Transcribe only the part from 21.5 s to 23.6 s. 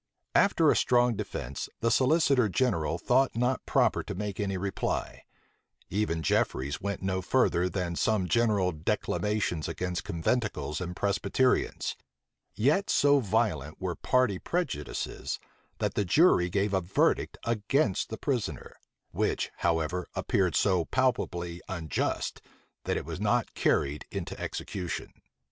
unjust, that it was not